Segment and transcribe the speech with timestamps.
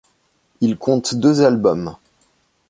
[0.61, 1.95] Il compte deux albums.